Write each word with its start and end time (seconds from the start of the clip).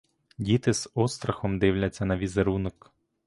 Діти 0.37 0.73
з 0.73 0.89
острахом 0.93 1.59
дивляться 1.59 2.05
на 2.05 2.17
візерунок. 2.17 2.93